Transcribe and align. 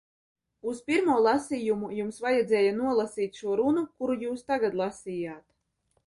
Uz 0.69 0.77
pirmo 0.91 1.17
lasījumu 1.25 1.89
jums 1.97 2.15
vajadzēja 2.23 2.71
nolasīt 2.77 3.37
šo 3.41 3.57
runu, 3.59 3.83
kuru 3.99 4.15
jūs 4.23 4.47
tagad 4.47 4.79
lasījāt! 4.81 5.45